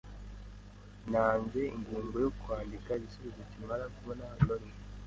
[1.09, 4.75] Ntanze ingingo yo kwandika igisubizo nkimara kubona ibaruwa.